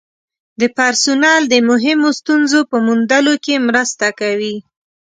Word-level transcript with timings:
د 0.59 0.61
پرسونل 0.77 1.41
د 1.51 1.55
مهمو 1.69 2.09
ستونزو 2.19 2.59
په 2.71 2.77
موندلو 2.85 3.33
کې 3.45 3.63
مرسته 3.67 4.07
کوي. 4.19 4.55